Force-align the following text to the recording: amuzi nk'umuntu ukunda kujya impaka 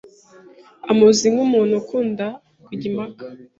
amuzi 0.91 1.25
nk'umuntu 1.33 1.73
ukunda 1.81 2.25
kujya 2.65 2.85
impaka 2.91 3.25